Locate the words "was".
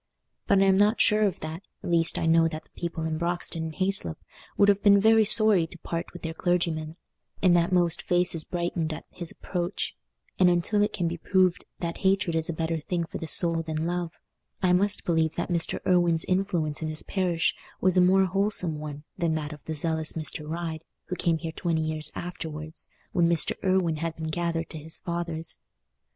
17.79-17.95